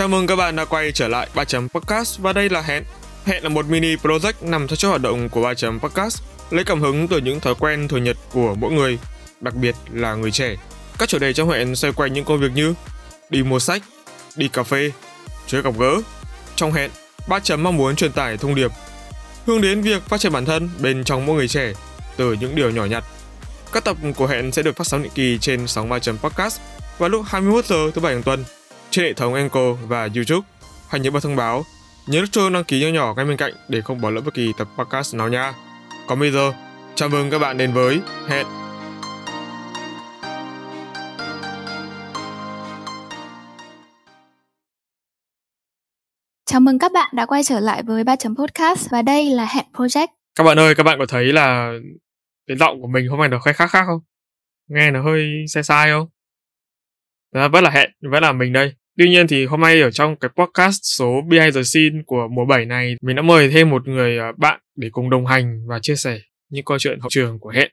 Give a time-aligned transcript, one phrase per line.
[0.00, 2.84] Chào mừng các bạn đã quay trở lại 3 chấm podcast và đây là Hẹn.
[3.24, 6.64] Hẹn là một mini project nằm trong chuỗi hoạt động của 3 chấm podcast, lấy
[6.64, 8.98] cảm hứng từ những thói quen thường nhật của mỗi người,
[9.40, 10.56] đặc biệt là người trẻ.
[10.98, 12.74] Các chủ đề trong hẹn xoay quanh những công việc như
[13.30, 13.82] đi mua sách,
[14.36, 14.90] đi cà phê,
[15.46, 16.00] chơi gặp gỡ.
[16.56, 16.90] Trong hẹn,
[17.28, 18.70] 3 chấm mong muốn truyền tải thông điệp
[19.46, 21.72] hướng đến việc phát triển bản thân bên trong mỗi người trẻ
[22.16, 23.04] từ những điều nhỏ nhặt.
[23.72, 26.60] Các tập của hẹn sẽ được phát sóng định kỳ trên sóng 3 chấm podcast
[26.98, 28.44] vào lúc 21 giờ thứ bảy hàng tuần
[28.90, 30.46] trên hệ thống Anchor và YouTube.
[30.88, 31.64] Hãy nhớ bật thông báo,
[32.06, 34.34] nhớ nút chuông đăng ký nhỏ nhỏ ngay bên cạnh để không bỏ lỡ bất
[34.34, 35.52] kỳ tập podcast nào nha.
[36.08, 36.52] Còn bây giờ,
[36.94, 38.46] chào mừng các bạn đến với Hẹn.
[46.46, 49.44] Chào mừng các bạn đã quay trở lại với 3 chấm podcast và đây là
[49.44, 50.08] Hẹn Project.
[50.34, 51.72] Các bạn ơi, các bạn có thấy là
[52.46, 54.00] cái giọng của mình hôm nay nó hơi khác khác không?
[54.68, 56.08] Nghe nó hơi sai sai không?
[57.34, 58.74] Đó, vẫn là hẹn, vẫn là mình đây.
[59.00, 62.44] Tuy nhiên thì hôm nay ở trong cái podcast số Behind the Scene của mùa
[62.44, 65.78] 7 này, mình đã mời thêm một người à, bạn để cùng đồng hành và
[65.82, 66.18] chia sẻ
[66.50, 67.70] những câu chuyện hậu trường của Hẹn.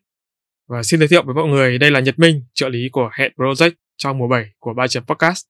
[0.70, 3.32] Và xin giới thiệu với mọi người, đây là Nhật Minh, trợ lý của Hẹn
[3.38, 5.46] Project trong mùa 7 của 3 chấm podcast.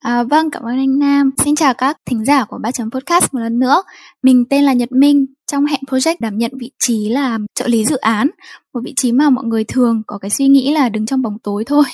[0.00, 1.30] À, vâng, cảm ơn anh Nam.
[1.44, 3.82] Xin chào các thính giả của 3 chấm podcast một lần nữa.
[4.22, 7.84] Mình tên là Nhật Minh, trong Hẹn Project đảm nhận vị trí là trợ lý
[7.84, 8.30] dự án,
[8.74, 11.38] một vị trí mà mọi người thường có cái suy nghĩ là đứng trong bóng
[11.42, 11.84] tối thôi.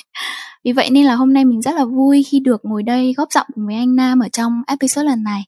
[0.65, 3.27] Vì vậy nên là hôm nay mình rất là vui khi được ngồi đây góp
[3.31, 5.43] giọng cùng với anh Nam ở trong episode lần này.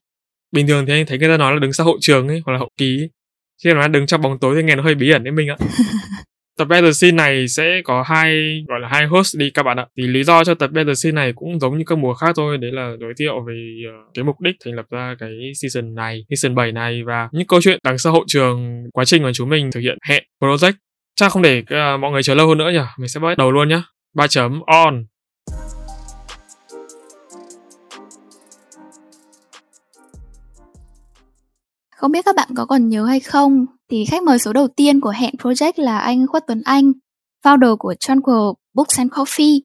[0.52, 2.52] Bình thường thì anh thấy người ta nói là đứng sau hậu trường ấy, hoặc
[2.52, 3.08] là hậu ký.
[3.62, 5.56] Chứ nói đứng trong bóng tối thì nghe nó hơi bí ẩn đấy mình ạ.
[6.58, 9.86] tập Better Scene này sẽ có hai gọi là hai host đi các bạn ạ.
[9.96, 12.58] Thì lý do cho tập Better Scene này cũng giống như các mùa khác thôi,
[12.58, 13.54] đấy là giới thiệu về
[13.88, 17.46] uh, cái mục đích thành lập ra cái season này, season 7 này và những
[17.46, 20.72] câu chuyện đằng sau hậu trường quá trình mà chúng mình thực hiện hẹn project.
[21.16, 23.52] Chắc không để uh, mọi người chờ lâu hơn nữa nhỉ, mình sẽ bắt đầu
[23.52, 23.82] luôn nhá.
[24.16, 25.04] 3 chấm on.
[31.96, 35.00] Không biết các bạn có còn nhớ hay không, thì khách mời số đầu tiên
[35.00, 36.92] của Hẹn Project là anh Khuất Tuấn Anh,
[37.44, 39.60] founder của Tranquil Books and Coffee.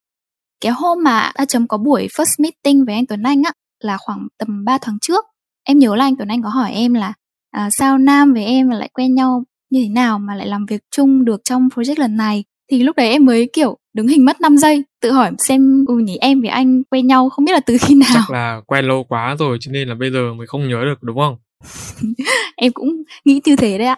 [0.62, 3.98] Cái hôm mà ba chấm có buổi first meeting với anh Tuấn Anh á, là
[3.98, 5.26] khoảng tầm 3 tháng trước.
[5.64, 7.14] Em nhớ là anh Tuấn Anh có hỏi em là
[7.52, 10.82] à, sao Nam với em lại quen nhau như thế nào mà lại làm việc
[10.92, 14.42] chung được trong project lần này thì lúc đấy em mới kiểu đứng hình mất
[14.42, 17.60] 5 giây tự hỏi xem ừ nhỉ em với anh quen nhau không biết là
[17.60, 18.10] từ khi nào.
[18.14, 21.04] Chắc là quen lâu quá rồi cho nên là bây giờ mới không nhớ được
[21.04, 21.38] đúng không?
[22.56, 23.98] Em cũng nghĩ như thế đấy ạ.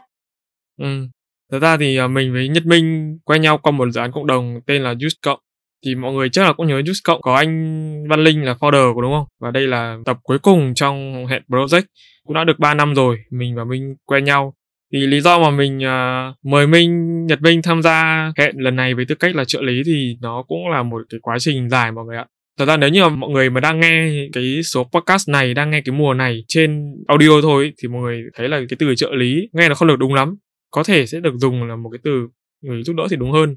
[0.81, 1.07] Ừ.
[1.51, 4.27] Thật ra thì à, mình với nhật minh quen nhau qua một dự án cộng
[4.27, 5.39] đồng tên là Just cộng.
[5.85, 8.93] Thì mọi người chắc là cũng nhớ Just cộng có anh Văn Linh là founder
[8.93, 9.27] của đúng không?
[9.39, 11.83] Và đây là tập cuối cùng trong hẹn project.
[12.27, 14.53] Cũng đã được 3 năm rồi mình và Minh quen nhau
[14.93, 18.93] thì lý do mà mình uh, mời Minh Nhật Minh tham gia hẹn lần này
[18.93, 21.91] với tư cách là trợ lý thì nó cũng là một cái quá trình dài
[21.91, 22.25] mọi người ạ.
[22.59, 25.71] Thật ra nếu như mà mọi người mà đang nghe cái số podcast này đang
[25.71, 29.09] nghe cái mùa này trên audio thôi thì mọi người thấy là cái từ trợ
[29.13, 30.35] lý nghe nó không được đúng lắm.
[30.71, 32.27] Có thể sẽ được dùng là một cái từ
[32.61, 33.55] người giúp đỡ thì đúng hơn.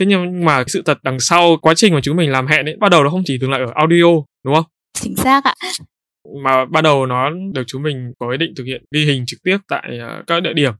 [0.00, 2.76] Thế nhưng mà sự thật đằng sau quá trình mà chúng mình làm hẹn ấy
[2.80, 4.04] bắt đầu nó không chỉ dừng lại ở audio
[4.44, 4.64] đúng không?
[5.00, 5.54] Chính xác ạ
[6.44, 9.40] mà ban đầu nó được chúng mình có ý định thực hiện ghi hình trực
[9.44, 10.72] tiếp tại uh, các địa điểm.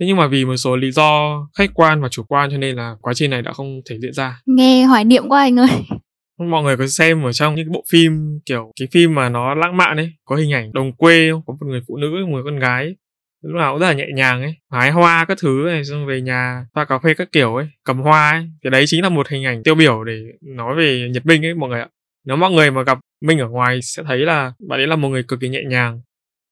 [0.00, 2.76] Thế nhưng mà vì một số lý do khách quan và chủ quan cho nên
[2.76, 4.40] là quá trình này đã không thể diễn ra.
[4.46, 5.68] Nghe hoài niệm quá anh ơi.
[6.50, 9.76] Mọi người có xem ở trong những bộ phim kiểu cái phim mà nó lãng
[9.76, 11.42] mạn ấy có hình ảnh đồng quê không?
[11.46, 12.94] Có một người phụ nữ một người con gái
[13.42, 16.20] lúc nào cũng rất là nhẹ nhàng ấy hái hoa các thứ này xong về
[16.20, 18.50] nhà pha cà phê các kiểu ấy cầm hoa ấy.
[18.62, 21.54] Cái đấy chính là một hình ảnh tiêu biểu để nói về nhật minh ấy
[21.54, 21.88] mọi người ạ.
[22.26, 25.08] Nếu mọi người mà gặp Minh ở ngoài sẽ thấy là bạn ấy là một
[25.08, 26.00] người cực kỳ nhẹ nhàng.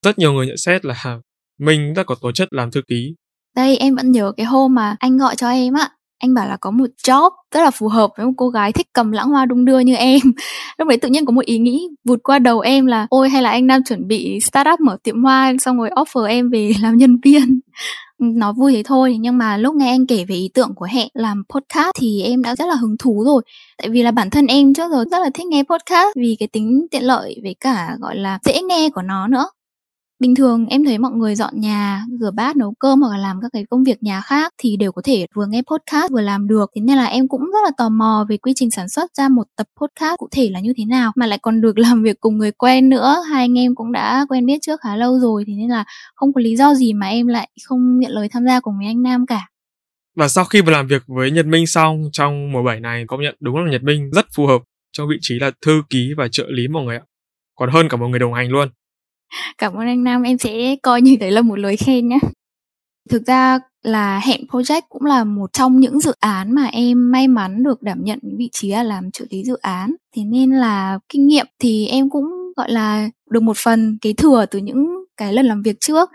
[0.05, 1.19] Rất nhiều người nhận xét là
[1.59, 3.15] Minh đã có tố chất làm thư ký.
[3.57, 5.89] Đây em vẫn nhớ cái hôm mà anh gọi cho em á,
[6.19, 8.87] anh bảo là có một job rất là phù hợp với một cô gái thích
[8.93, 10.21] cầm lãng hoa đung đưa như em.
[10.79, 13.43] Lúc đấy tự nhiên có một ý nghĩ vụt qua đầu em là ôi hay
[13.43, 16.97] là anh đang chuẩn bị startup mở tiệm hoa xong rồi offer em về làm
[16.97, 17.61] nhân viên
[18.21, 21.09] nó vui thế thôi, nhưng mà lúc nghe anh kể về ý tưởng của hẹn
[21.15, 23.43] làm podcast thì em đã rất là hứng thú rồi.
[23.79, 26.49] Tại vì là bản thân em trước rồi rất là thích nghe podcast vì cái
[26.49, 29.47] tính tiện lợi, với cả, gọi là, dễ nghe của nó nữa
[30.21, 33.37] bình thường em thấy mọi người dọn nhà, rửa bát, nấu cơm hoặc là làm
[33.43, 36.49] các cái công việc nhà khác thì đều có thể vừa nghe podcast vừa làm
[36.49, 36.71] được.
[36.75, 39.29] Thế nên là em cũng rất là tò mò về quy trình sản xuất ra
[39.29, 42.21] một tập podcast cụ thể là như thế nào mà lại còn được làm việc
[42.21, 43.17] cùng người quen nữa.
[43.31, 45.85] Hai anh em cũng đã quen biết trước khá lâu rồi, thế nên là
[46.15, 48.87] không có lý do gì mà em lại không nhận lời tham gia cùng với
[48.87, 49.49] anh Nam cả.
[50.17, 53.21] Và sau khi vừa làm việc với Nhật Minh xong, trong mùa 7 này công
[53.23, 54.63] nhận đúng là Nhật Minh rất phù hợp
[54.93, 57.03] trong vị trí là thư ký và trợ lý mọi người ạ.
[57.55, 58.69] Còn hơn cả một người đồng hành luôn.
[59.59, 62.19] Cảm ơn anh Nam, em sẽ coi như đấy là một lời khen nhé.
[63.11, 67.29] Thực ra là Hẹn Project cũng là một trong những dự án mà em may
[67.29, 69.95] mắn được đảm nhận vị trí là làm trợ lý dự án.
[70.17, 72.25] Thế nên là kinh nghiệm thì em cũng
[72.57, 74.87] gọi là được một phần kế thừa từ những
[75.17, 76.11] cái lần làm việc trước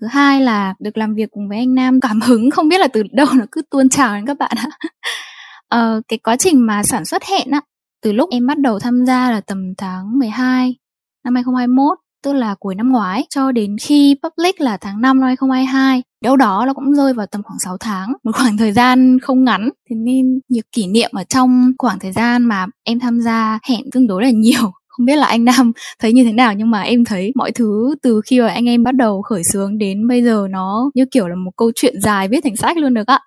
[0.00, 2.88] thứ hai là được làm việc cùng với anh Nam cảm hứng không biết là
[2.88, 4.68] từ đâu nó cứ tuôn trào đến các bạn ạ
[5.68, 7.60] ờ, cái quá trình mà sản xuất hẹn á
[8.02, 10.76] từ lúc em bắt đầu tham gia là tầm tháng 12
[11.24, 15.26] năm 2021 tức là cuối năm ngoái, cho đến khi public là tháng 5 năm
[15.26, 19.18] 2022 đâu đó nó cũng rơi vào tầm khoảng 6 tháng, một khoảng thời gian
[19.22, 19.70] không ngắn.
[19.90, 23.80] Thế nên nhiều kỷ niệm ở trong khoảng thời gian mà em tham gia hẹn
[23.92, 24.60] tương đối là nhiều.
[24.88, 27.94] Không biết là anh Nam thấy như thế nào, nhưng mà em thấy mọi thứ
[28.02, 31.28] từ khi mà anh em bắt đầu khởi xướng đến bây giờ nó như kiểu
[31.28, 33.20] là một câu chuyện dài viết thành sách luôn được ạ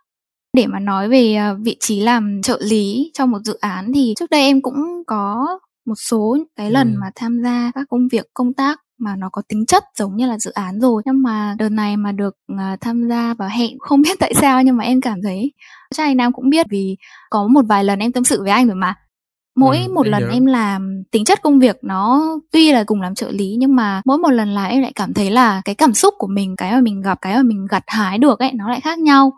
[0.57, 4.13] để mà nói về à, vị trí làm trợ lý trong một dự án thì
[4.17, 5.47] trước đây em cũng có
[5.85, 6.97] một số cái lần ừ.
[7.01, 10.27] mà tham gia các công việc công tác mà nó có tính chất giống như
[10.27, 13.79] là dự án rồi nhưng mà đợt này mà được uh, tham gia vào hẹn
[13.79, 15.53] không biết tại sao nhưng mà em cảm thấy
[15.95, 16.97] chắc anh Nam cũng biết vì
[17.29, 18.95] có một vài lần em tâm sự với anh rồi mà
[19.55, 20.29] mỗi ừ, một lần nhớ.
[20.31, 24.01] em làm tính chất công việc nó tuy là cùng làm trợ lý nhưng mà
[24.05, 26.71] mỗi một lần là em lại cảm thấy là cái cảm xúc của mình cái
[26.71, 29.31] mà mình gặp cái mà mình gặt hái được ấy nó lại khác nhau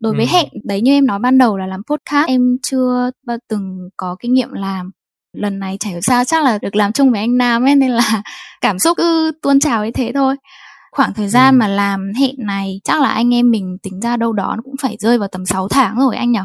[0.00, 0.30] đối với ừ.
[0.32, 3.10] hẹn đấy như em nói ban đầu là làm podcast em chưa
[3.48, 4.90] từng có kinh nghiệm làm
[5.32, 7.90] lần này chả hiểu sao chắc là được làm chung với anh Nam ấy nên
[7.90, 8.22] là
[8.60, 10.36] cảm xúc cứ tuôn trào như thế thôi.
[10.92, 11.58] Khoảng thời gian ừ.
[11.58, 14.76] mà làm hẹn này chắc là anh em mình tính ra đâu đó nó cũng
[14.82, 16.40] phải rơi vào tầm 6 tháng rồi anh nhỉ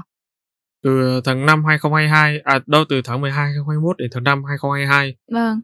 [0.83, 5.61] từ tháng 5 2022 à đâu từ tháng 12 2021 đến tháng 5 2022 vâng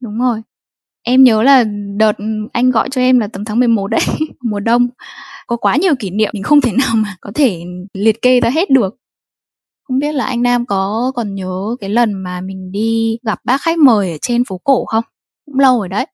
[0.00, 0.42] đúng rồi.
[1.02, 1.64] Em nhớ là
[1.96, 2.12] đợt
[2.52, 4.00] anh gọi cho em là tầm tháng 11 đấy
[4.44, 4.88] mùa đông.
[5.46, 8.50] Có quá nhiều kỷ niệm mình không thể nào mà có thể liệt kê ra
[8.50, 8.96] hết được
[9.90, 13.60] không biết là anh Nam có còn nhớ cái lần mà mình đi gặp bác
[13.62, 15.04] khách mời ở trên phố cổ không?
[15.46, 16.06] Cũng lâu rồi đấy.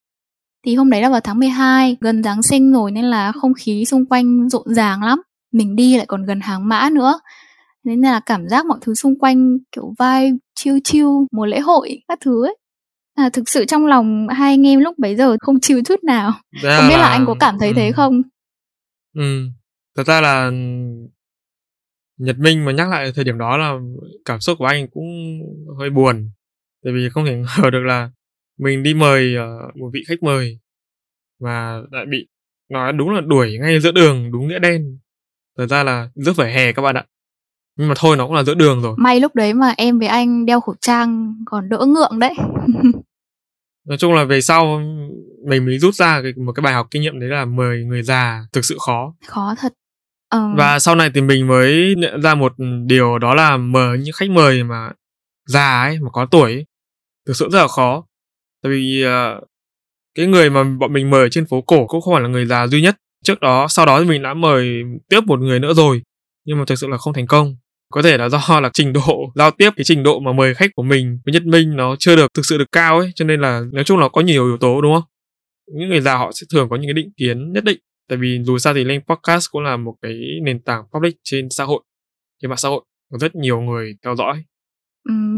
[0.65, 3.85] Thì hôm đấy là vào tháng 12, gần Giáng sinh rồi nên là không khí
[3.85, 5.21] xung quanh rộn ràng lắm.
[5.53, 7.19] Mình đi lại còn gần hàng mã nữa.
[7.83, 11.99] Nên là cảm giác mọi thứ xung quanh kiểu vai chiêu chiêu mùa lễ hội
[12.07, 12.57] các thứ ấy.
[13.15, 16.33] À, thực sự trong lòng hai anh em lúc bấy giờ không chiêu chút nào.
[16.63, 17.01] Ra không biết là...
[17.01, 17.73] là anh có cảm thấy ừ.
[17.77, 18.21] thế không?
[19.15, 19.47] Ừ,
[19.95, 20.51] thật ra là
[22.17, 23.73] Nhật Minh mà nhắc lại thời điểm đó là
[24.25, 25.05] cảm xúc của anh cũng
[25.79, 26.29] hơi buồn.
[26.83, 28.09] Tại vì không thể ngờ được là
[28.59, 30.59] mình đi mời uh, một vị khách mời
[31.39, 32.27] mà lại bị
[32.69, 34.99] nói đúng là đuổi ngay giữa đường đúng nghĩa đen.
[35.57, 37.05] Thật ra là giữa phải hè các bạn ạ.
[37.77, 38.95] Nhưng mà thôi nó cũng là giữa đường rồi.
[38.97, 42.33] May lúc đấy mà em với anh đeo khẩu trang còn đỡ ngượng đấy.
[43.87, 44.81] Nói chung là về sau
[45.47, 48.45] mình mới rút ra một cái bài học kinh nghiệm đấy là mời người già
[48.53, 49.13] thực sự khó.
[49.27, 49.73] Khó thật
[50.29, 50.49] Ờ.
[50.57, 52.53] Và sau này thì mình mới nhận ra một
[52.85, 54.91] điều đó là mời những khách mời mà
[55.47, 56.65] già ấy, mà có tuổi ấy,
[57.27, 58.05] thực sự rất là khó.
[58.63, 59.43] Tại vì uh,
[60.15, 62.67] cái người mà bọn mình mời trên phố cổ cũng không phải là người già
[62.67, 62.95] duy nhất.
[63.23, 66.01] Trước đó, sau đó thì mình đã mời tiếp một người nữa rồi,
[66.45, 67.55] nhưng mà thực sự là không thành công.
[67.91, 70.71] Có thể là do là trình độ giao tiếp, cái trình độ mà mời khách
[70.75, 73.41] của mình với Nhất Minh nó chưa được thực sự được cao ấy, cho nên
[73.41, 75.03] là nói chung là có nhiều yếu tố đúng không?
[75.73, 78.39] Những người già họ sẽ thường có những cái định kiến nhất định tại vì
[78.43, 80.13] dù sao thì lên podcast cũng là một cái
[80.43, 81.83] nền tảng public trên xã hội,
[82.41, 82.85] trên mạng xã hội.
[83.11, 84.43] Có rất nhiều người theo dõi.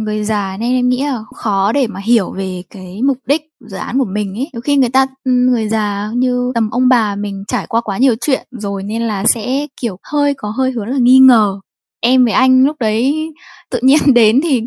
[0.05, 3.77] Người già nên em nghĩ là khó để mà hiểu về cái mục đích dự
[3.77, 4.49] án của mình ấy.
[4.53, 8.15] Nhiều khi người ta người già như tầm ông bà mình trải qua quá nhiều
[8.21, 11.59] chuyện rồi nên là sẽ, kiểu, hơi có hơi hướng là nghi ngờ.
[12.01, 13.31] Em với anh lúc đấy
[13.71, 14.61] tự nhiên đến thì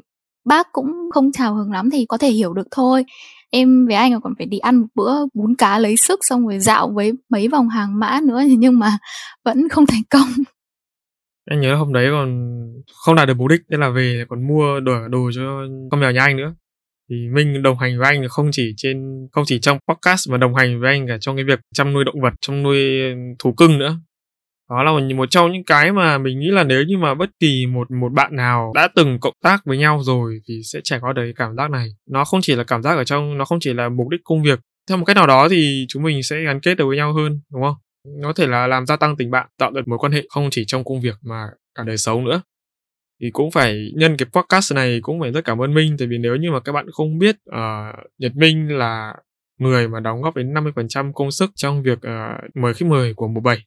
[0.44, 3.04] bác cũng không chào hứng lắm thì có thể hiểu được thôi
[3.52, 6.58] em với anh còn phải đi ăn một bữa bún cá lấy sức xong rồi
[6.58, 8.98] dạo với mấy vòng hàng mã nữa, nhưng mà
[9.44, 10.28] vẫn không thành công.
[11.50, 12.52] Anh nhớ hôm đấy còn
[13.04, 15.42] không đạt được mục đích nên là về còn mua đồ đồ cho
[15.90, 16.54] con mèo nhà anh nữa.
[17.10, 20.54] Thì mình đồng hành với anh không chỉ trên, không chỉ trong podcast mà đồng
[20.54, 22.78] hành với anh cả trong cái việc chăm nuôi động vật trong nuôi
[23.38, 23.96] thú cưng nữa
[24.72, 27.66] đó là một trong những cái mà mình nghĩ là nếu như mà bất kỳ
[27.66, 31.12] một một bạn nào đã từng cộng tác với nhau rồi thì sẽ trải qua
[31.12, 31.88] đời cảm giác này.
[32.10, 34.42] Nó không chỉ là cảm giác ở trong nó không chỉ là mục đích công
[34.42, 34.60] việc.
[34.88, 37.40] Theo một cách nào đó thì chúng mình sẽ gắn kết được với nhau hơn
[37.52, 37.74] đúng không?
[38.22, 40.64] Có thể là làm gia tăng tình bạn tạo được mối quan hệ không chỉ
[40.66, 42.42] trong công việc mà cả đời sống nữa.
[43.22, 46.18] Thì cũng phải nhân cái podcast này cũng phải rất cảm ơn Minh tại vì
[46.18, 49.14] nếu như mà các bạn không biết uh, Nhật Minh là
[49.58, 53.28] người mà đóng góp đến 50% công sức trong việc uh, mời khách mời của
[53.28, 53.58] mùa 7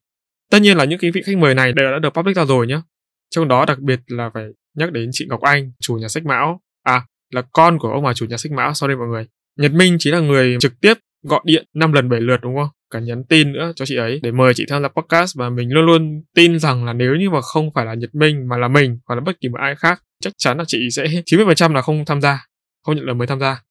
[0.51, 2.67] Tất nhiên là những cái vị khách mời này đều đã được public ra rồi
[2.67, 2.81] nhé.
[3.29, 4.45] Trong đó đặc biệt là phải
[4.77, 6.61] nhắc đến chị Ngọc Anh, chủ nhà sách Mão.
[6.83, 7.01] À,
[7.33, 9.25] là con của ông bà chủ nhà sách Mão, sorry mọi người.
[9.59, 12.69] Nhật Minh chính là người trực tiếp gọi điện 5 lần 7 lượt đúng không?
[12.91, 15.73] Cả nhắn tin nữa cho chị ấy để mời chị tham gia podcast và mình
[15.73, 18.67] luôn luôn tin rằng là nếu như mà không phải là Nhật Minh mà là
[18.67, 21.81] mình hoặc là bất kỳ một ai khác chắc chắn là chị sẽ 90% là
[21.81, 22.45] không tham gia,
[22.83, 23.64] không nhận lời mời tham gia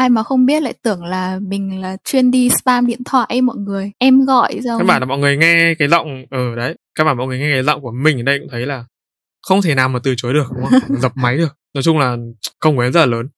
[0.00, 3.42] ai mà không biết lại tưởng là mình là chuyên đi spam điện thoại ấy
[3.42, 3.92] mọi người.
[3.98, 6.74] Em gọi rồi các bạn là mọi người nghe cái giọng ở ừ, đấy.
[6.94, 8.84] Các bạn mọi người nghe cái giọng của mình ở đây cũng thấy là
[9.42, 10.80] không thể nào mà từ chối được đúng không?
[11.00, 11.56] Dập máy được.
[11.74, 12.16] Nói chung là
[12.60, 13.28] công của em rất là lớn.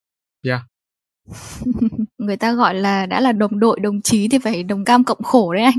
[0.47, 0.61] Yeah.
[2.19, 5.23] Người ta gọi là đã là đồng đội đồng chí thì phải đồng cam cộng
[5.23, 5.79] khổ đấy anh.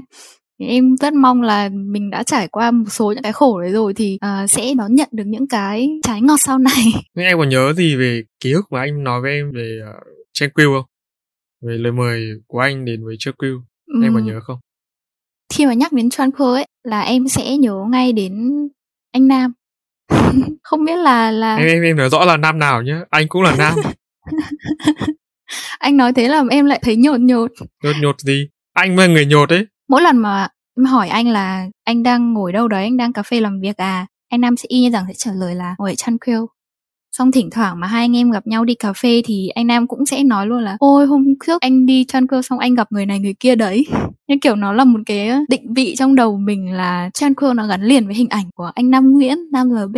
[0.59, 3.93] Em rất mong là mình đã trải qua một số những cái khổ đấy rồi
[3.93, 6.83] thì uh, sẽ đón nhận được những cái trái ngọt sau này.
[7.15, 10.13] Nhưng em còn nhớ gì về ký ức mà anh nói với em về uh,
[10.33, 10.85] Chen Quill không?
[11.61, 14.03] Về lời mời của anh đến với Chen Quill uhm.
[14.03, 14.59] em còn nhớ không?
[15.53, 18.51] Khi mà nhắc đến Tranquil ấy là em sẽ nhớ ngay đến
[19.11, 19.53] anh Nam.
[20.63, 23.41] Không biết là là em em em nói rõ là nam nào nhé anh cũng
[23.41, 23.73] là nam.
[25.79, 27.51] Anh nói thế là em lại thấy nhột nhột.
[27.83, 28.49] Nhột nhột gì?
[28.73, 29.67] Anh mới người nhột ấy.
[29.89, 30.47] Mỗi lần mà
[30.77, 33.77] em hỏi anh là anh đang ngồi đâu đấy anh đang cà phê làm việc
[33.77, 36.37] à anh nam sẽ y như rằng sẽ trả lời là ngồi ở Tranquil
[37.17, 39.87] xong thỉnh thoảng mà hai anh em gặp nhau đi cà phê thì anh nam
[39.87, 42.91] cũng sẽ nói luôn là ôi hôm trước anh đi chăn cơ xong anh gặp
[42.91, 43.85] người này người kia đấy.
[44.27, 47.67] Nhưng kiểu nó là một cái định vị trong đầu mình là chăn cơ nó
[47.67, 49.97] gắn liền với hình ảnh của anh nam nguyễn nam Lb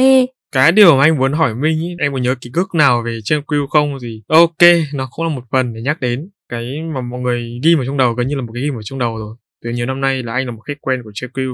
[0.51, 3.19] cái điều mà anh muốn hỏi Minh ý, em có nhớ ký ức nào về
[3.23, 3.99] Tranquil không?
[3.99, 4.61] Gì ok
[4.93, 6.29] nó cũng là một phần để nhắc đến.
[6.49, 8.81] Cái mà mọi người ghi vào trong đầu gần như là một cái ghi vào
[8.83, 9.35] trong đầu rồi.
[9.63, 11.49] Từ nhiều năm nay là anh là một khách quen của Tranquil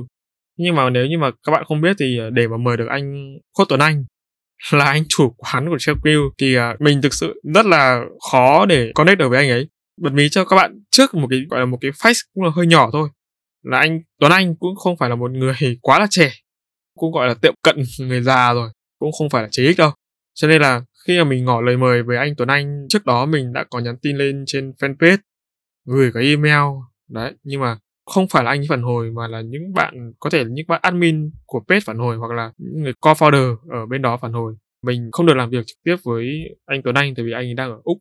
[0.57, 3.37] nhưng mà nếu như mà các bạn không biết thì để mà mời được anh
[3.53, 4.05] Khuất Tuấn Anh
[4.71, 8.91] là anh chủ quán của Tranquil thì à, mình thực sự rất là khó để
[8.95, 9.67] connect được với anh ấy.
[10.01, 12.49] Bật mí cho các bạn trước một cái, gọi là một cái face cũng là
[12.55, 13.09] hơi nhỏ thôi.
[13.63, 16.31] Là anh, Tuấn Anh cũng không phải là một người quá là trẻ,
[16.97, 19.91] cũng gọi là tiệm cận người già rồi, cũng không phải là chế ích đâu.
[20.33, 23.25] Cho nên là khi mà mình ngỏ lời mời với anh Tuấn Anh, trước đó
[23.25, 25.17] mình đã có nhắn tin lên trên fanpage,
[25.85, 26.63] gửi cái email,
[27.09, 27.77] đấy, nhưng mà
[28.11, 30.79] không phải là anh phản hồi mà là những bạn, có thể là những bạn
[30.83, 34.55] admin của page phản hồi hoặc là những người co-founder ở bên đó phản hồi.
[34.85, 36.25] Mình không được làm việc trực tiếp với
[36.65, 37.97] anh Tuấn Anh tại vì anh ấy đang ở Úc.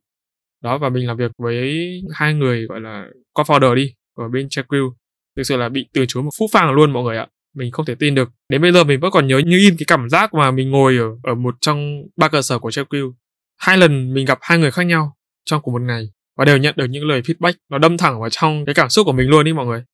[0.62, 4.92] Đó, và mình làm việc với hai người gọi là co-founder đi, ở bên Checkview
[5.36, 7.26] thực sự là bị từ chối một phút phàng luôn mọi người ạ.
[7.56, 8.30] Mình không thể tin được.
[8.48, 10.96] Đến bây giờ mình vẫn còn nhớ như in cái cảm giác mà mình ngồi
[10.96, 13.12] ở ở một trong ba cơ sở của Checkview
[13.58, 16.74] hai lần mình gặp hai người khác nhau trong cùng một ngày và đều nhận
[16.76, 19.44] được những lời feedback nó đâm thẳng vào trong cái cảm xúc của mình luôn
[19.44, 19.84] đi mọi người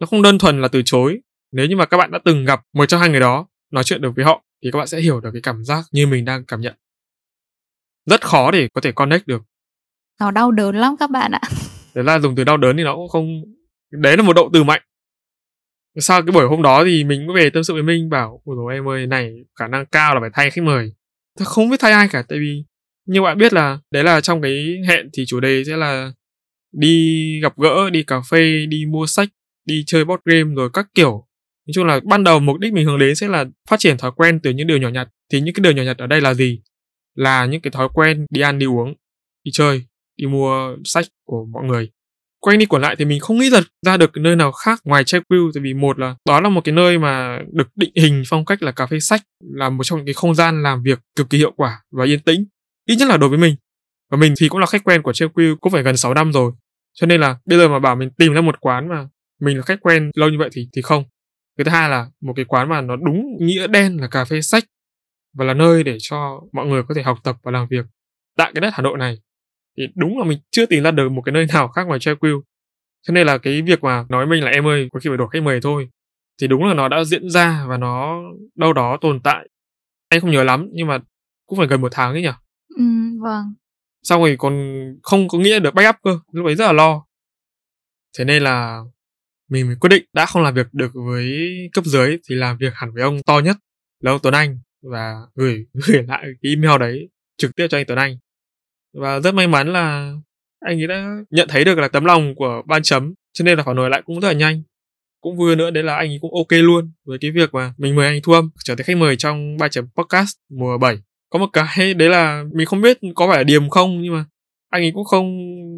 [0.00, 1.18] nó không đơn thuần là từ chối.
[1.52, 4.00] Nếu như mà các bạn đã từng gặp một trong hai người đó nói chuyện
[4.00, 6.44] được với họ thì các bạn sẽ hiểu được cái cảm giác như mình đang
[6.44, 6.74] cảm nhận.
[8.06, 9.42] Rất khó để có thể connect được.
[10.20, 11.40] Nó đau đớn lắm các bạn ạ.
[11.94, 13.42] Đấy là dùng từ đau đớn thì nó cũng không
[13.90, 14.82] đấy là một động từ mạnh.
[15.98, 18.56] Sau cái buổi hôm đó thì mình cũng về tâm sự với minh bảo ôi
[18.56, 20.92] dồi em ơi này khả năng cao là phải thay khách mời.
[21.38, 22.64] Tôi không biết thay ai cả tại vì
[23.06, 26.12] như bạn biết là đấy là trong cái hẹn thì chủ đề sẽ là
[26.72, 29.28] đi gặp gỡ đi cà phê đi mua sách
[29.66, 31.26] đi chơi board game rồi các kiểu.
[31.66, 34.10] Nói chung là ban đầu mục đích mình hướng đến sẽ là phát triển thói
[34.16, 35.08] quen từ những điều nhỏ nhặt.
[35.32, 36.60] Thì những cái điều nhỏ nhặt ở đây là gì?
[37.14, 38.94] Là những cái thói quen đi ăn, đi uống,
[39.44, 39.84] đi chơi,
[40.16, 41.90] đi mua sách của mọi người.
[42.40, 43.50] Quay đi quẩn lại thì mình không nghĩ
[43.86, 46.74] ra được nơi nào khác ngoài Checkview tại vì một là đó là một cái
[46.74, 49.22] nơi mà được định hình phong cách là cà phê sách,
[49.54, 52.20] là một trong những cái không gian làm việc cực kỳ hiệu quả và yên
[52.20, 52.44] tĩnh,
[52.88, 53.56] ít nhất là đối với mình.
[54.10, 56.52] Và mình thì cũng là khách quen của Checkview cũng phải gần 6 năm rồi.
[56.94, 59.08] Cho nên là bây giờ mà bảo mình tìm ra một quán mà
[59.40, 61.04] mình là khách quen lâu như vậy thì thì không.
[61.56, 64.40] Cái thứ hai là một cái quán mà nó đúng nghĩa đen là cà phê
[64.40, 64.64] sách
[65.34, 67.86] và là nơi để cho mọi người có thể học tập và làm việc.
[68.36, 69.18] Tại cái đất Hà Nội này
[69.78, 72.34] thì đúng là mình chưa tìm ra được một cái nơi nào khác ngoài Tranquil
[73.06, 75.28] cho nên là cái việc mà nói mình là em ơi có khi phải đổi
[75.32, 75.88] khách mời thôi
[76.40, 78.22] thì đúng là nó đã diễn ra và nó
[78.54, 79.48] đâu đó tồn tại.
[80.08, 80.98] Anh không nhớ lắm nhưng mà
[81.46, 82.32] cũng phải gần một tháng ấy nhỉ?
[82.76, 82.84] Ừ
[83.20, 83.54] vâng.
[84.02, 87.06] Xong rồi còn không có nghĩa được backup cơ lúc ấy rất là lo.
[88.18, 88.82] Thế nên là
[89.48, 92.72] mình mới quyết định đã không làm việc được với cấp dưới thì làm việc
[92.74, 93.56] hẳn với ông to nhất,
[94.00, 97.84] là ông Tuấn Anh, và gửi gửi lại cái email đấy trực tiếp cho anh
[97.86, 98.16] Tuấn Anh.
[98.94, 100.12] Và rất may mắn là
[100.60, 103.64] anh ấy đã nhận thấy được là tấm lòng của ban chấm, cho nên là
[103.64, 104.62] phản hồi lại cũng rất là nhanh.
[105.20, 107.96] Cũng vui nữa đấy là anh ấy cũng ok luôn với cái việc mà mình
[107.96, 110.98] mời anh thu âm trở thành khách mời trong ba chấm podcast mùa 7
[111.30, 114.24] có một cái đấy là mình không biết có phải là điểm không, nhưng mà
[114.70, 115.26] anh ấy cũng không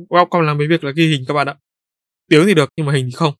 [0.08, 1.54] welcome làm với việc là ghi hình các bạn ạ.
[2.30, 3.34] Tiếng thì được, nhưng mà hình thì không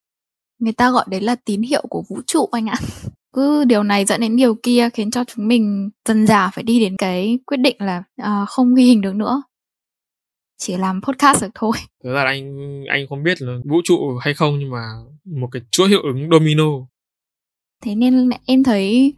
[0.59, 2.77] người ta gọi đấy là tín hiệu của vũ trụ anh ạ.
[3.33, 6.81] Cứ điều này dẫn đến điều kia khiến cho chúng mình dần dà phải đi
[6.81, 9.43] đến cái quyết định là uh, không ghi hình được nữa.
[10.59, 11.73] Chỉ làm podcast được thôi.
[12.05, 14.85] Thực ra là anh anh không biết là vũ trụ hay không nhưng mà
[15.25, 16.65] một cái chuỗi hiệu ứng domino.
[17.83, 19.15] Thế nên em thấy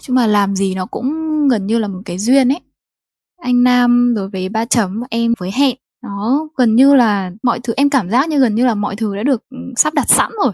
[0.00, 1.08] chung mà làm gì nó cũng
[1.48, 2.60] gần như là một cái duyên ấy.
[3.40, 7.72] Anh nam đối với ba chấm em với hẹn nó gần như là mọi thứ
[7.76, 10.30] em cảm giác như gần như là mọi thứ đã được ừ, sắp đặt sẵn
[10.44, 10.52] rồi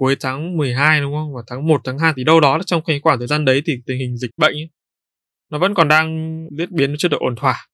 [0.00, 1.34] cuối tháng 12 đúng không?
[1.34, 3.72] Và tháng 1 tháng 2 thì đâu đó trong cái khoảng thời gian đấy thì
[3.86, 4.70] tình hình dịch bệnh ấy,
[5.50, 7.66] nó vẫn còn đang diễn biến chưa được ổn thỏa.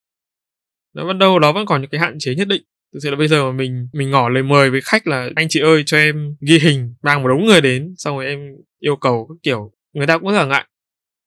[0.95, 2.63] Nó vẫn đâu đó vẫn còn những cái hạn chế nhất định.
[2.93, 5.47] Thực sự là bây giờ mà mình mình ngỏ lời mời với khách là anh
[5.49, 8.39] chị ơi cho em ghi hình mang một đống người đến xong rồi em
[8.79, 9.73] yêu cầu các kiểu.
[9.93, 10.67] Người ta cũng rất là ngại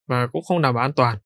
[0.08, 1.18] và cũng không đảm bảo an toàn.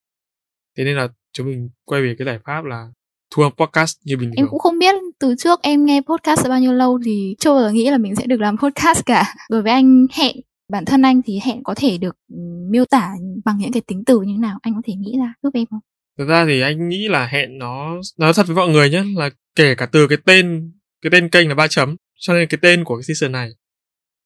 [0.78, 2.88] Thế nên là chúng mình quay về cái giải pháp là
[3.34, 4.36] thu âm podcast như bình thường.
[4.36, 7.62] em cũng không biết từ trước em nghe podcast bao nhiêu lâu thì chưa bao
[7.62, 9.34] giờ nghĩ là mình sẽ được làm podcast cả.
[9.50, 10.36] Đối với anh hẹn
[10.70, 12.38] bản thân anh thì hẹn có thể được ừ,
[12.70, 13.12] miêu tả
[13.46, 14.60] bằng những cái tính từ như thế nào?
[14.62, 15.80] Anh có thể nghĩ ra giúp em không?
[16.18, 19.30] Thực ra thì anh nghĩ là hẹn nó nói thật với mọi người nhé là
[19.56, 20.72] kể cả từ cái tên
[21.02, 23.50] cái tên kênh là ba chấm cho nên cái tên của cái season này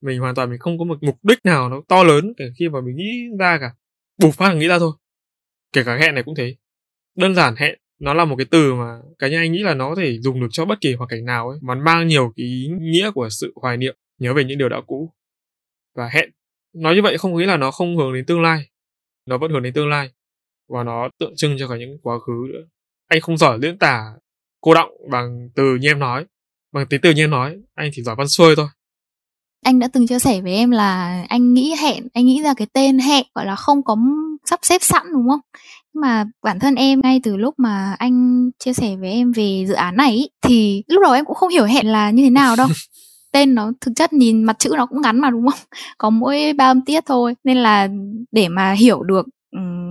[0.02, 2.70] mình hoàn toàn mình không có một mục đích nào nó to lớn kể khi
[2.70, 3.72] mà mình nghĩ ra cả.
[4.20, 4.92] Bùng phát là nghĩ ra thôi.
[5.74, 6.56] Kể cả hẹn này cũng thế.
[7.16, 9.90] Đơn giản hẹn nó là một cái từ mà cá nhân anh nghĩ là nó
[9.90, 12.46] có thể dùng được cho bất kỳ hoàn cảnh nào ấy, mà mang nhiều cái
[12.46, 15.14] ý nghĩa của sự hoài niệm, nhớ về những điều đã cũ.
[15.96, 16.30] Và hẹn,
[16.74, 18.70] nói như vậy không nghĩ là nó không hướng đến tương lai,
[19.26, 20.12] nó vẫn hướng đến tương lai,
[20.70, 22.68] và nó tượng trưng cho cả những quá khứ nữa.
[23.08, 24.14] Anh không giỏi diễn tả
[24.62, 26.26] cô động bằng từ như em nói,
[26.74, 28.68] bằng tính từ như em nói, anh chỉ giỏi văn xuôi thôi
[29.68, 32.68] anh đã từng chia sẻ với em là anh nghĩ hẹn anh nghĩ ra cái
[32.74, 33.98] tên hẹn gọi là không có
[34.46, 35.40] sắp xếp sẵn đúng không?
[35.94, 39.66] Nhưng mà bản thân em ngay từ lúc mà anh chia sẻ với em về
[39.68, 42.30] dự án này ý, thì lúc đầu em cũng không hiểu hẹn là như thế
[42.30, 42.68] nào đâu.
[43.32, 45.60] Tên nó thực chất nhìn mặt chữ nó cũng ngắn mà đúng không?
[45.98, 47.36] Có mỗi ba âm tiết thôi.
[47.44, 47.88] Nên là
[48.32, 49.26] để mà hiểu được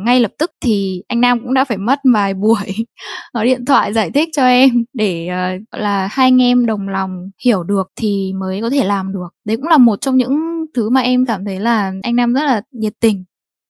[0.07, 2.87] ngay lập tức thì anh Nam cũng đã phải mất vài buổi
[3.35, 7.31] gọi điện thoại giải thích cho em để uh, là hai anh em đồng lòng
[7.45, 9.29] hiểu được thì mới có thể làm được.
[9.45, 12.43] Đấy cũng là một trong những thứ mà em cảm thấy là anh Nam rất
[12.45, 13.25] là nhiệt tình,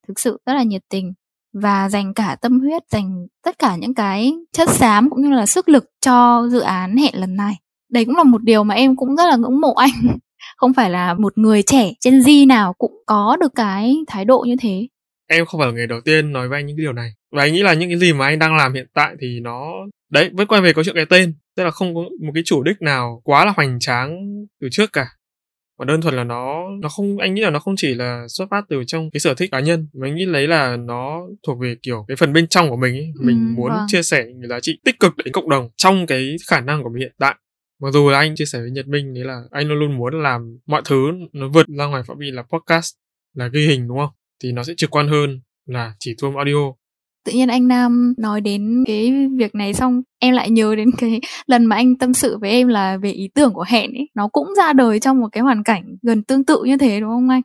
[0.08, 1.12] thực sự rất là nhiệt tình
[1.52, 5.46] và dành cả tâm huyết, dành tất cả những cái chất xám cũng như là
[5.46, 7.54] sức lực cho dự án hẹn lần này.
[7.90, 9.90] Đấy cũng là một điều mà em cũng rất là ngưỡng mộ anh.
[10.56, 14.44] Không phải là một người trẻ Gen Z nào cũng có được cái thái độ
[14.48, 14.86] như thế
[15.26, 17.12] em không phải là người đầu tiên nói với anh những cái điều này.
[17.32, 19.72] Và anh nghĩ là những cái gì mà anh đang làm hiện tại thì nó
[20.10, 21.34] đấy vẫn quay về có chuyện cái tên.
[21.56, 24.18] Tức là không có một cái chủ đích nào quá là hoành tráng
[24.60, 25.06] từ trước cả.
[25.78, 28.46] Mà đơn thuần là nó nó không anh nghĩ là nó không chỉ là xuất
[28.50, 31.58] phát từ trong cái sở thích cá nhân mà anh nghĩ lấy là nó thuộc
[31.60, 33.12] về kiểu cái phần bên trong của mình ấy.
[33.20, 33.86] Mình ừ, muốn vâng.
[33.88, 36.88] chia sẻ những giá trị tích cực đến cộng đồng trong cái khả năng của
[36.88, 37.34] mình hiện tại.
[37.82, 40.22] Mặc dù là anh chia sẻ với nhật minh đấy là anh luôn luôn muốn
[40.22, 42.94] làm mọi thứ nó vượt ra ngoài phạm vi là podcast
[43.34, 44.10] là ghi hình đúng không
[44.42, 46.72] thì nó sẽ trực quan hơn là chỉ thu âm audio.
[47.24, 51.20] Tự nhiên anh Nam nói đến cái việc này xong, em lại nhớ đến cái
[51.46, 54.08] lần mà anh tâm sự với em là về ý tưởng của hẹn ấy.
[54.14, 57.10] Nó cũng ra đời trong một cái hoàn cảnh gần tương tự như thế, đúng
[57.10, 57.42] không anh?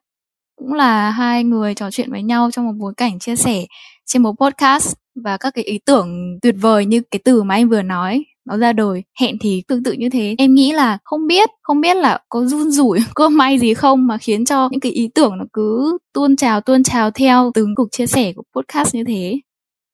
[0.56, 3.66] Cũng là hai người trò chuyện với nhau trong một bối cảnh chia sẻ
[4.06, 7.70] trên một podcast và các cái ý tưởng tuyệt vời như cái từ mà anh
[7.70, 9.04] vừa nói nó ra đời.
[9.20, 10.36] Hẹn thì tương tự như thế.
[10.38, 14.08] Em nghĩ là không biết không biết là có run rủi có may gì không
[14.08, 17.76] mà khiến cho những cái ý tưởng nó cứ tuôn trào tuôn trào theo từng
[17.76, 19.40] cuộc chia sẻ của podcast như thế.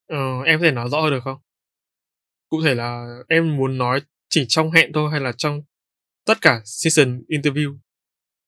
[0.07, 1.37] Ờ, em có thể nói rõ hơn được không?
[2.49, 5.61] Cụ thể là em muốn nói chỉ trong hẹn thôi hay là trong
[6.25, 7.77] tất cả season interview?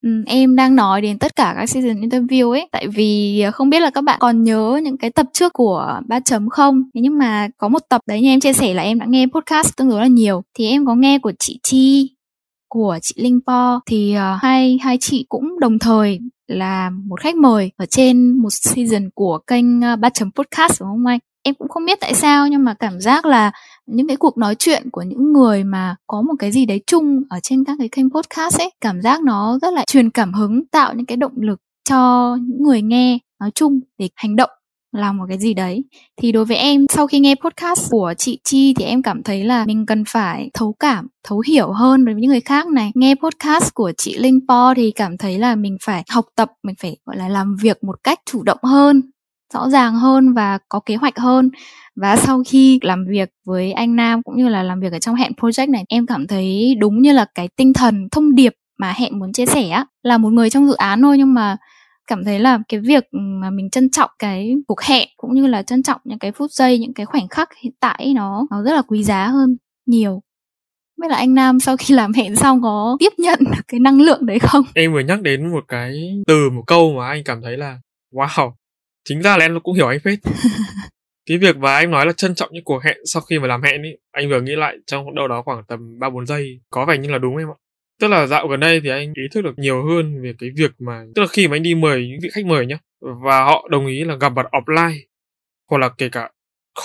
[0.01, 3.69] Ừ, em đang nói đến tất cả các season interview ấy tại vì à, không
[3.69, 6.83] biết là các bạn còn nhớ những cái tập trước của 3 chấm không?
[6.95, 9.25] Thế nhưng mà có một tập đấy như em chia sẻ là em đã nghe
[9.25, 10.41] podcast tương đối là nhiều.
[10.57, 12.15] Thì em có nghe của chị Chi
[12.69, 13.79] của chị Linh Po.
[13.85, 18.49] Thì uh, hai hai chị cũng đồng thời là một khách mời ở trên một
[18.49, 21.19] season của kênh à, uh, 3 chấm podcast đúng không anh?
[21.43, 23.51] Em cũng không biết tại sao, nhưng mà cảm giác là
[23.85, 27.23] những cái cuộc nói chuyện của những người mà có một cái gì đấy chung
[27.29, 30.67] ở trên các cái kênh podcast ấy, cảm giác nó rất là truyền cảm hứng,
[30.67, 34.49] tạo những cái động lực cho những người nghe nói chung để hành động
[34.91, 35.83] làm một cái gì đấy.
[36.17, 39.43] Thì đối với em, sau khi nghe podcast của chị Chi thì em cảm thấy
[39.43, 42.91] là mình cần phải thấu cảm, thấu hiểu hơn với những người khác này.
[42.95, 46.75] Nghe podcast của chị Linh Po thì cảm thấy là mình phải học tập, mình
[46.79, 49.01] phải, gọi là, làm việc một cách chủ động hơn
[49.53, 51.49] rõ ràng hơn và có kế hoạch hơn.
[51.95, 55.15] Và sau khi làm việc với anh Nam cũng như là làm việc ở trong
[55.15, 58.93] hẹn project này, em cảm thấy đúng như là cái tinh thần thông điệp mà
[58.97, 61.17] hẹn muốn chia sẻ là một người trong dự án thôi.
[61.17, 61.57] Nhưng mà
[62.07, 63.03] cảm thấy là cái việc
[63.41, 66.51] mà mình trân trọng cái cuộc hẹn cũng như là trân trọng những cái phút
[66.51, 70.21] giây, những cái khoảnh khắc hiện tại nó nó rất là quý giá hơn nhiều.
[71.01, 74.25] Biết là anh Nam sau khi làm hẹn xong có tiếp nhận cái năng lượng
[74.25, 74.65] đấy không?
[74.75, 77.79] Em vừa nhắc đến một cái từ, một câu mà anh cảm thấy là,
[78.13, 78.51] wow
[79.09, 80.19] chính ra là em cũng hiểu anh phết.
[81.25, 83.61] Cái việc mà anh nói là trân trọng những cuộc hẹn sau khi mà làm
[83.61, 86.85] hẹn ý anh vừa nghĩ lại trong đâu đó khoảng tầm ba bốn giây có
[86.85, 87.57] vẻ như là đúng em ạ.
[87.99, 90.71] Tức là dạo gần đây thì anh ý thức được nhiều hơn về cái việc
[90.79, 92.77] mà tức là khi mà anh đi mời những vị khách mời nhá
[93.23, 94.99] và họ đồng ý là gặp mặt offline
[95.69, 96.29] hoặc là kể cả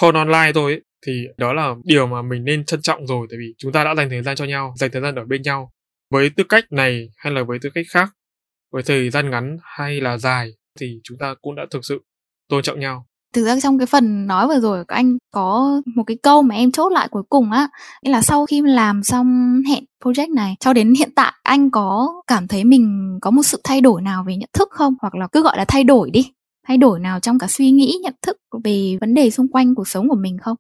[0.00, 3.38] call online thôi ấy, thì đó là điều mà mình nên trân trọng rồi tại
[3.38, 5.72] vì chúng ta đã dành thời gian cho nhau dành thời gian ở bên nhau.
[6.10, 8.08] Với tư cách này hay là với tư cách khác
[8.72, 12.00] với thời gian ngắn hay là dài thì chúng ta cũng đã thực sự
[12.48, 13.06] tôn trọng nhau.
[13.34, 16.54] Thực ra trong cái phần nói vừa rồi của anh có một cái câu mà
[16.54, 17.68] em chốt lại cuối cùng á
[18.02, 22.08] nghĩa là sau khi làm xong hẹn project này cho đến hiện tại anh có
[22.26, 24.94] cảm thấy mình có một sự thay đổi nào về nhận thức không?
[25.00, 26.32] Hoặc là cứ gọi là thay đổi đi.
[26.66, 29.88] Thay đổi nào trong cả suy nghĩ nhận thức về vấn đề xung quanh cuộc
[29.88, 30.56] sống của mình không?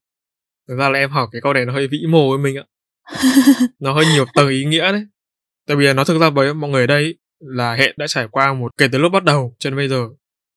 [0.68, 2.64] Thực ra là em hỏi cái câu này nó hơi vĩ mô với mình ạ.
[3.80, 5.06] Nó hơi nhiều tầng ý nghĩa đấy.
[5.66, 8.54] Tại vì nó thực ra với mọi người ở đây là hệ đã trải qua
[8.54, 10.08] một kể từ lúc bắt đầu cho đến bây giờ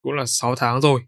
[0.01, 1.01] cũng là 6 tháng rồi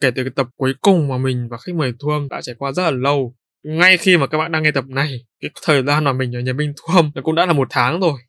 [0.00, 2.72] kể từ cái tập cuối cùng mà mình và khách mời thu đã trải qua
[2.72, 3.34] rất là lâu.
[3.64, 6.40] Ngay khi mà các bạn đang nghe tập này cái thời gian mà mình ở
[6.40, 8.20] nhà minh thu nó cũng đã là một tháng rồi.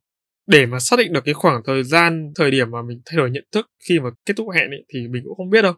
[0.47, 3.31] Để mà xác định được cái khoảng thời gian thời điểm mà mình thay đổi
[3.31, 5.73] nhận thức khi mà kết thúc hẹn ấy, thì mình cũng không biết đâu.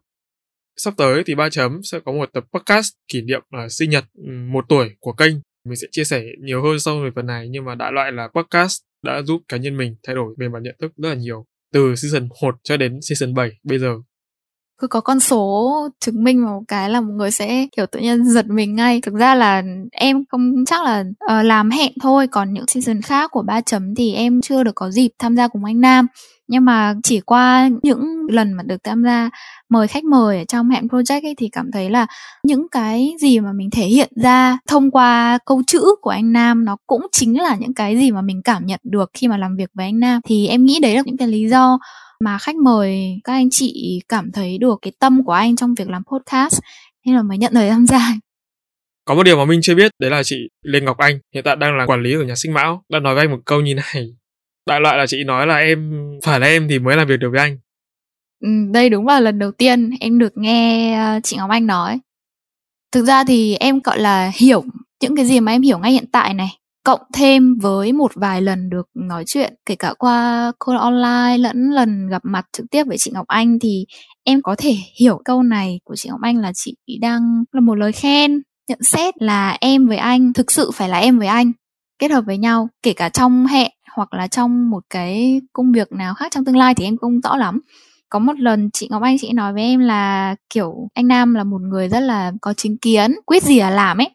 [0.77, 4.05] Sắp tới thì ba chấm sẽ có một tập podcast kỷ niệm uh, sinh nhật
[4.13, 5.33] ừ, một tuổi của kênh.
[5.65, 8.27] Mình sẽ chia sẻ nhiều hơn sâu về phần này nhưng mà đại loại là
[8.35, 11.45] podcast đã giúp cá nhân mình thay đổi về mặt nhận thức rất là nhiều.
[11.73, 13.95] Từ season 1 cho đến season 7 bây giờ
[14.79, 18.25] cứ có con số chứng minh một cái là một người sẽ kiểu tự nhiên
[18.25, 19.01] giật mình ngay.
[19.01, 22.27] Thực ra là em không chắc là uh, làm hẹn thôi.
[22.27, 25.47] Còn những season khác của ba chấm thì em chưa được có dịp tham gia
[25.47, 26.07] cùng anh nam.
[26.47, 29.29] Nhưng mà chỉ qua những lần mà được tham gia
[29.69, 32.07] mời khách mời ở trong hẹn project ấy thì cảm thấy là
[32.43, 36.65] những cái gì mà mình thể hiện ra thông qua câu chữ của anh Nam
[36.65, 39.55] nó cũng chính là những cái gì mà mình cảm nhận được khi mà làm
[39.55, 40.21] việc với anh Nam.
[40.25, 41.79] Thì em nghĩ đấy là những cái lý do
[42.23, 45.89] mà khách mời các anh chị cảm thấy được cái tâm của anh trong việc
[45.89, 46.59] làm podcast
[47.05, 48.13] nên là mới nhận lời tham gia.
[49.05, 51.55] Có một điều mà mình chưa biết đấy là chị Lê Ngọc Anh hiện tại
[51.55, 53.75] đang là quản lý của nhà sinh mão đã nói với anh một câu như
[53.75, 54.07] này.
[54.65, 57.29] Đại loại là chị nói là em phải là em thì mới làm việc được
[57.31, 57.57] với anh.
[58.43, 61.99] Ừ, đây đúng là lần đầu tiên em được nghe ờ, chị Ngọc Anh nói.
[62.91, 64.63] Thực ra thì em gọi là hiểu
[65.01, 68.41] những cái gì mà em hiểu ngay hiện tại này cộng thêm với một vài
[68.41, 72.83] lần được nói chuyện, kể cả qua call online lẫn lần gặp mặt trực tiếp
[72.87, 73.85] với chị Ngọc Anh, thì
[74.23, 77.75] em có thể hiểu câu này của chị Ngọc Anh là chị đang là một
[77.75, 81.51] lời khen, nhận xét là em với anh, thực sự phải là em với anh,
[81.99, 85.91] kết hợp với nhau, kể cả trong hẹn hoặc là trong một cái công việc
[85.91, 87.61] nào khác trong tương lai thì em không rõ lắm.
[88.09, 91.43] Có một lần chị Ngọc Anh chị nói với em là kiểu anh Nam là
[91.43, 94.09] một người rất là có chính kiến, quyết gì là làm ấy,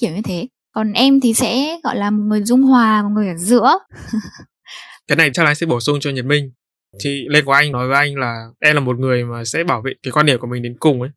[0.00, 3.28] kiểu như thế còn em thì sẽ, gọi là, một người dung hòa, một người
[3.28, 3.78] ở giữa.
[5.08, 6.52] Cái này chắc là anh sẽ bổ sung cho Nhật Minh.
[7.04, 9.82] Thì lên của anh nói với anh là em là một người mà sẽ bảo
[9.82, 11.10] vệ cái quan điểm của mình đến cùng ấy.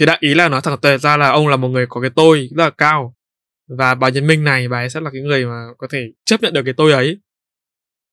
[0.00, 2.10] Thì đại ý là nói thẳng tuệ ra là ông là một người có cái
[2.16, 3.14] tôi rất là cao.
[3.78, 6.42] Và bà Nhật Minh này, bà ấy sẽ là cái người mà có thể chấp
[6.42, 7.16] nhận được cái tôi ấy.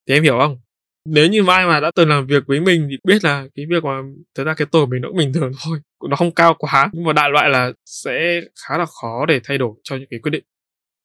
[0.07, 0.57] Thì em hiểu không?
[1.05, 3.83] Nếu như mai mà đã từng làm việc với mình thì biết là cái việc
[3.83, 4.01] mà
[4.35, 6.89] thật ra cái tổ của mình nó cũng bình thường thôi nó không cao quá.
[6.93, 10.19] Nhưng mà đại loại là sẽ khá là khó để thay đổi cho những cái
[10.19, 10.43] quyết định.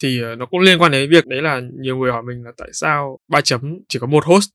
[0.03, 2.53] Thì ờ, nó cũng liên quan đến việc đấy là nhiều người hỏi mình là
[2.57, 4.51] tại sao ba chấm chỉ có một host?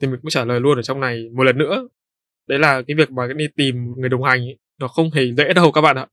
[0.00, 1.88] Thì mình cũng trả lời luôn ở trong này một lần nữa.
[2.48, 5.52] Đấy là cái việc mà đi tìm người đồng hành ấy, nó không hề dễ
[5.52, 6.06] đâu các bạn ạ.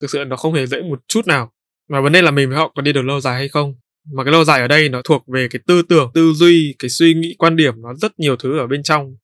[0.00, 1.52] Thực sự nó không hề dễ một chút nào.
[1.88, 3.74] Mà vấn đề là mình với họ có đi được lâu dài hay không?
[4.12, 6.88] Mà cái lâu dài ở đây nó thuộc về cái tư tưởng, tư duy, cái
[6.88, 9.16] suy nghĩ, quan điểm, nó rất nhiều thứ ở bên trong.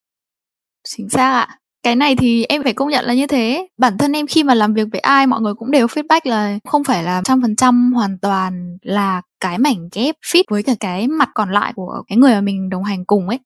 [0.88, 1.58] Chính xác ạ.
[1.82, 3.68] Cái này thì em phải công nhận là như thế.
[3.78, 6.58] Bản thân em khi mà làm việc với ai, mọi người cũng đều feedback là
[6.64, 10.74] không phải là trăm phần trăm hoàn toàn là cái mảnh ghép fit với cả
[10.80, 13.38] cái mặt còn lại của cái người mà mình đồng hành cùng ấy.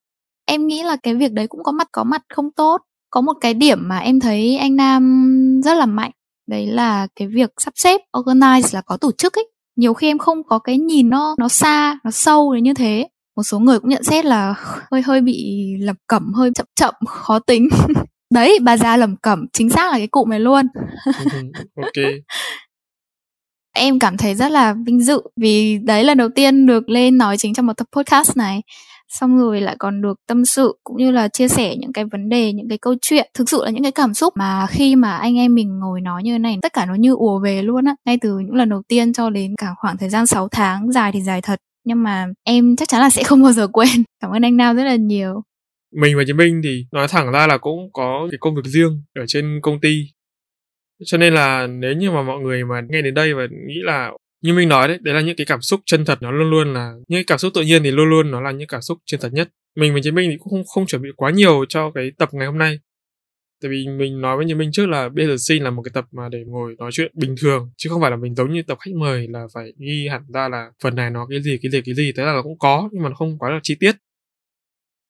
[0.46, 2.80] Em nghĩ là cái việc đấy cũng có mặt có mặt không tốt.
[3.10, 6.10] Có một cái điểm mà em thấy anh nam rất là mạnh,
[6.48, 9.49] đấy là cái việc sắp xếp, organize là có tổ chức ấy
[9.80, 13.08] nhiều khi em không có cái nhìn nó nó xa nó sâu đến như thế.
[13.36, 14.54] Một số người cũng nhận xét là
[14.90, 17.68] hơi hơi bị lầm cẩm hơi chậm chậm khó tính.
[18.34, 20.66] Đấy bà già lầm cẩm chính xác là cái cụ này luôn.
[21.82, 22.04] Ok.
[23.74, 27.38] Em cảm thấy rất là vinh dự vì đấy lần đầu tiên được lên nói
[27.38, 28.60] chính trong một tập podcast này
[29.10, 32.28] xong rồi lại còn được tâm sự cũng như là chia sẻ những cái vấn
[32.28, 35.16] đề, những cái câu chuyện, thực sự là những cái cảm xúc mà khi mà
[35.16, 37.84] anh em mình ngồi nói như thế này, tất cả nó như ùa về luôn
[37.84, 37.94] á.
[38.06, 41.12] Ngay từ những lần đầu tiên cho đến cả khoảng thời gian 6 tháng dài
[41.12, 43.88] thì dài thật, nhưng mà em chắc chắn là sẽ không bao giờ quên.
[44.22, 45.42] Cảm ơn anh Nam rất là nhiều.
[45.96, 49.02] Mình và chị Minh thì nói thẳng ra là cũng có cái công việc riêng
[49.14, 50.02] ở trên công ty.
[51.04, 54.10] Cho nên là nếu như mà mọi người mà nghe đến đây và nghĩ là
[54.42, 56.72] như mình nói đấy đấy là những cái cảm xúc chân thật nó luôn luôn
[56.72, 58.98] là những cái cảm xúc tự nhiên thì luôn luôn nó là những cảm xúc
[59.06, 59.48] chân thật nhất.
[59.76, 62.28] Mình và Chí Minh thì cũng không không chuẩn bị quá nhiều cho cái tập
[62.32, 62.78] ngày hôm nay.
[63.62, 65.90] Tại vì mình nói với Chí Minh trước là bây giờ xin là một cái
[65.94, 68.62] tập mà để ngồi nói chuyện bình thường, chứ không phải là mình giống như
[68.62, 71.70] tập khách mời là phải ghi hẳn ra là phần này nó cái gì cái
[71.70, 72.12] gì cái gì.
[72.16, 73.96] Thế là nó cũng có, nhưng mà nó không quá là chi tiết.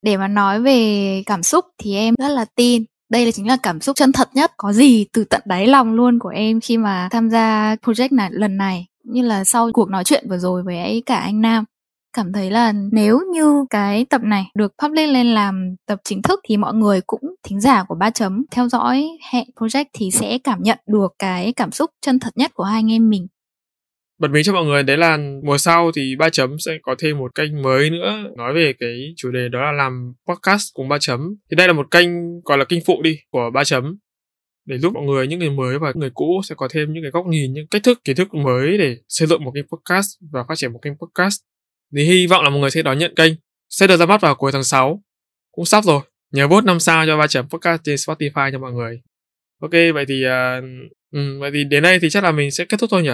[0.02, 2.84] Để mà nói về cảm xúc thì em rất là tin.
[3.10, 4.52] Đây là chính là cảm xúc chân thật nhất.
[4.56, 8.28] Có gì từ tận đáy lòng luôn của em khi mà tham gia project này
[8.32, 11.64] lần này như là sau cuộc nói chuyện vừa rồi với ấy cả anh Nam,
[12.12, 16.40] cảm thấy là nếu như cái tập này được public lên làm tập chính thức
[16.44, 20.38] thì mọi người cũng, thính giả của ba chấm theo dõi hẹn project thì sẽ
[20.44, 23.26] cảm nhận được cái cảm xúc chân thật nhất của hai anh em mình.
[24.18, 27.18] Bật mí cho mọi người, đấy là mùa sau thì ba chấm sẽ có thêm
[27.18, 30.98] một kênh mới nữa nói về cái chủ đề đó là làm podcast cùng ba
[31.00, 31.20] chấm.
[31.50, 32.08] Thì đây là một kênh
[32.44, 33.96] gọi là kênh phụ đi của ba chấm
[34.66, 37.10] để giúp mọi người những người mới và người cũ sẽ có thêm những cái
[37.10, 40.44] góc nhìn những cách thức kiến thức mới để xây dựng một kênh podcast và
[40.48, 41.40] phát triển một kênh podcast.
[41.96, 43.32] Thì hy vọng là mọi người sẽ đón nhận kênh.
[43.70, 45.02] Sẽ được ra mắt vào cuối tháng 6
[45.52, 46.00] cũng sắp rồi.
[46.32, 49.00] Nhớ vote năm sao cho ba chấm podcast trên Spotify cho mọi người.
[49.60, 50.64] Ok vậy thì uh,
[51.12, 53.10] ừ, vậy thì đến đây thì chắc là mình sẽ kết thúc thôi nhỉ?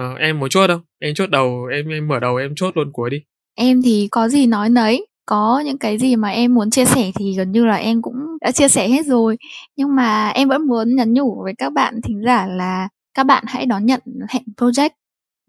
[0.00, 0.80] Uh, em muốn chốt không?
[1.00, 3.22] Em chốt đầu em em mở đầu em chốt luôn cuối đi.
[3.56, 5.06] Em thì có gì nói nấy.
[5.26, 8.16] Có những cái gì mà em muốn chia sẻ thì gần như là em cũng
[8.44, 9.36] đã chia sẻ hết rồi.
[9.76, 13.44] Nhưng mà em vẫn muốn nhắn nhủ với các bạn thính giả là các bạn
[13.46, 14.90] hãy đón nhận hẹn project.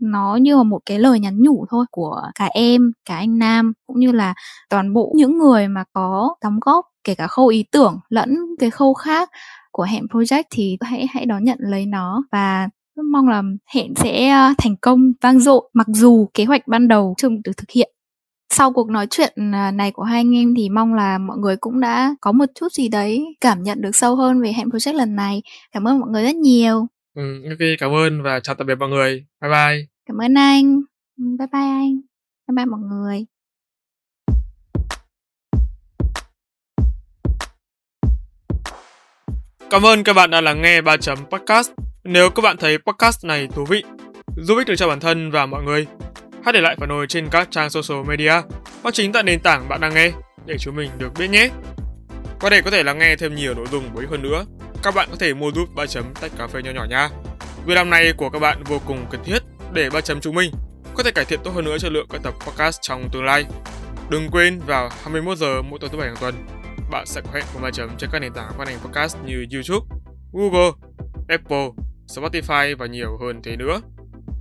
[0.01, 3.73] Nó như là một cái lời nhắn nhủ thôi của cả em, cả anh nam,
[3.88, 4.34] cũng như là
[4.69, 8.69] toàn bộ những người mà có đóng góp, kể cả khâu ý tưởng lẫn cái
[8.69, 9.29] khâu khác
[9.71, 12.23] của hẹn project thì hãy hãy đón nhận lấy nó.
[12.31, 12.69] Và
[13.12, 13.43] mong là
[13.75, 17.58] hẹn sẽ à, thành công vang dội, mặc dù kế hoạch ban đầu chưa được
[17.58, 17.94] thực hiện
[18.57, 21.57] sau cuộc nói chuyện à, này của hai anh em thì mong là mọi người
[21.57, 24.93] cũng đã có một chút gì đấy cảm nhận được sâu hơn về hẹn project
[24.93, 25.41] lần này.
[25.71, 26.87] Cảm ơn mọi người rất nhiều.
[27.15, 29.25] Ừ, ok cảm ơn và chào tạm biệt mọi người.
[29.41, 29.85] Bye bye.
[30.05, 30.81] Cảm ơn anh.
[31.17, 32.01] Bye bye anh.
[32.47, 33.25] Bye bye mọi người.
[39.69, 41.71] Cảm ơn các bạn đã lắng nghe 3 chấm podcast.
[42.03, 43.83] Nếu các bạn thấy podcast này thú vị,
[44.37, 45.87] giúp ích được cho bản thân và mọi người,
[46.45, 48.34] hãy để lại phản hồi trên các trang social media
[48.84, 50.12] hoặc chính tại nền tảng bạn đang nghe
[50.45, 51.49] để chúng mình được biết nhé.
[52.39, 54.45] Và để có thể lắng nghe thêm nhiều nội dung bổ ích hơn nữa,
[54.84, 57.10] các bạn có thể mua giúp 3 chấm tách cà phê nhỏ nhỏ nha.
[57.65, 59.39] Việc làm này của các bạn vô cùng cần thiết
[59.73, 60.51] để 3 chấm chúng mình
[60.95, 63.45] có thể cải thiện tốt hơn nữa chất lượng các tập podcast trong tương lai.
[64.10, 66.36] Đừng quên vào 21 giờ mỗi tuần thứ bảy hàng tuần,
[66.91, 69.45] bạn sẽ có hẹn cùng 3 chấm trên các nền tảng phát hành podcast như
[69.53, 69.88] YouTube,
[70.34, 70.71] Google,
[71.27, 71.69] Apple,
[72.08, 73.81] Spotify và nhiều hơn thế nữa.